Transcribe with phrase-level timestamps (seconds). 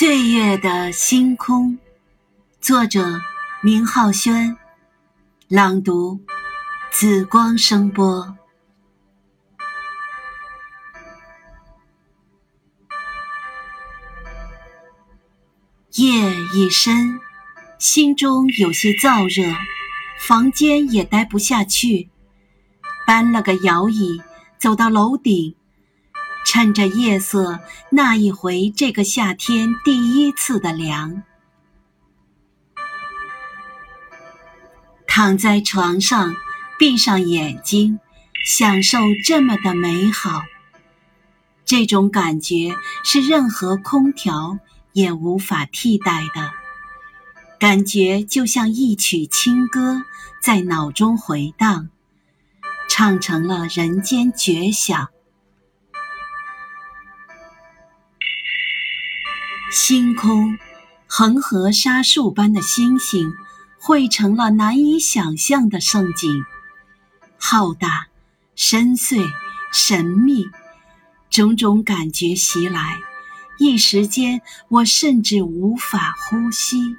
[0.00, 1.78] 岁月的星空，
[2.58, 3.20] 作者
[3.60, 4.56] 明浩轩，
[5.46, 6.18] 朗读
[6.90, 8.34] 紫光声波。
[15.90, 17.20] 夜已深，
[17.78, 19.54] 心中有些燥热，
[20.18, 22.08] 房间也待不下去，
[23.06, 24.22] 搬了个摇椅，
[24.56, 25.54] 走到楼顶。
[26.52, 31.22] 趁着夜色，那一回这个夏天第一次的凉，
[35.06, 36.34] 躺在床上，
[36.76, 38.00] 闭上眼睛，
[38.44, 40.42] 享受这么的美好。
[41.64, 44.58] 这种感觉是任何空调
[44.92, 46.50] 也无法替代的，
[47.60, 50.02] 感觉就像一曲清歌
[50.42, 51.90] 在脑中回荡，
[52.88, 55.10] 唱成了人间绝响。
[59.72, 60.58] 星空，
[61.06, 63.32] 恒河沙数般的星星，
[63.78, 66.44] 汇成了难以想象的盛景。
[67.38, 68.08] 浩大、
[68.56, 69.30] 深邃、
[69.72, 70.48] 神秘，
[71.30, 72.98] 种种感觉袭来，
[73.60, 76.96] 一时间我甚至无法呼吸。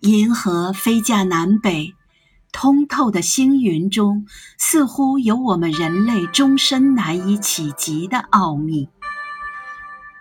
[0.00, 1.94] 银河飞架南北。
[2.52, 4.26] 通透的星云中，
[4.58, 8.88] 似乎有我们人类终身难以企及的奥秘。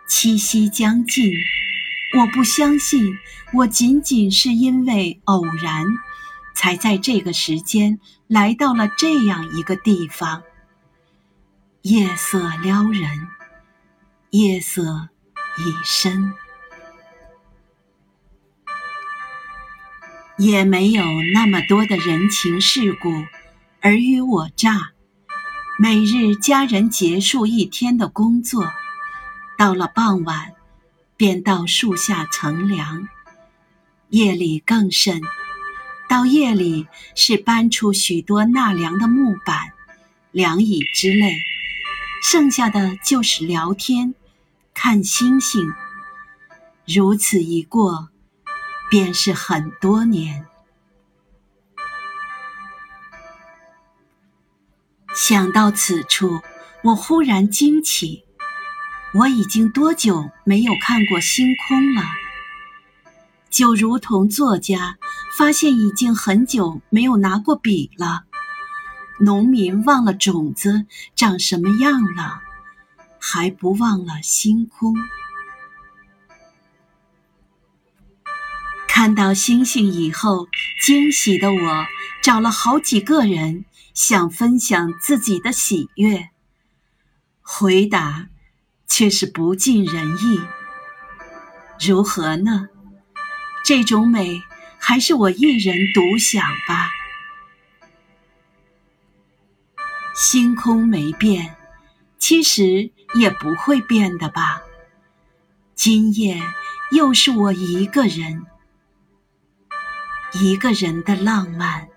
[0.07, 1.31] 七夕将近，
[2.17, 3.17] 我不相信，
[3.53, 5.85] 我仅仅是因为偶然，
[6.55, 10.41] 才在这个时间来到了这样一个地方。
[11.81, 13.27] 夜色撩人，
[14.31, 15.09] 夜色
[15.57, 16.33] 已深。
[20.41, 21.03] 也没有
[21.35, 23.11] 那么多的人情世故，
[23.81, 24.89] 尔虞我诈。
[25.77, 28.65] 每日家人结束一天的工作，
[29.55, 30.53] 到了傍晚，
[31.15, 33.07] 便到树下乘凉。
[34.09, 35.21] 夜里更甚，
[36.09, 39.73] 到夜里是搬出许多纳凉的木板、
[40.31, 41.35] 凉椅之类，
[42.23, 44.15] 剩下的就是聊天、
[44.73, 45.71] 看星星。
[46.87, 48.10] 如此一过。
[48.91, 50.45] 便是很多年。
[55.15, 56.41] 想到此处，
[56.83, 58.25] 我忽然惊起：
[59.13, 62.01] 我已经多久没有看过星空了？
[63.49, 64.97] 就如同作家
[65.37, 68.25] 发现已经很久没有拿过笔了，
[69.21, 70.85] 农民忘了种子
[71.15, 72.41] 长什么样了，
[73.21, 74.93] 还不忘了星空。
[79.01, 80.47] 看到星星以后，
[80.79, 81.85] 惊喜的我
[82.21, 86.29] 找了好几个人，想分享自己的喜悦。
[87.41, 88.27] 回答
[88.85, 90.39] 却是不尽人意。
[91.79, 92.69] 如何呢？
[93.65, 94.43] 这种美，
[94.77, 96.91] 还是我一人独享吧。
[100.13, 101.55] 星空没变，
[102.19, 104.61] 其实也不会变的吧。
[105.73, 106.39] 今夜
[106.91, 108.45] 又是我一个人。
[110.33, 111.87] 一个人的浪漫。